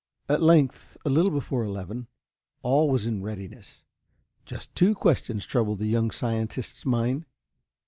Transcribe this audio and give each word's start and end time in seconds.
At 0.27 0.41
length, 0.41 0.97
a 1.05 1.11
little 1.11 1.29
before 1.29 1.63
eleven, 1.63 2.07
all 2.63 2.89
was 2.89 3.05
in 3.05 3.21
readiness. 3.21 3.85
Just 4.47 4.73
two 4.73 4.95
questions 4.95 5.45
troubled 5.45 5.77
the 5.77 5.85
young 5.85 6.09
scientist's 6.09 6.87
mind. 6.87 7.27